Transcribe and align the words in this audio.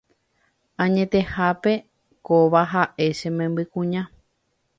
Añetehápe 0.83 1.73
kóva 2.27 2.61
ha'e 2.71 3.05
che 3.19 3.29
membykuña 3.37 4.01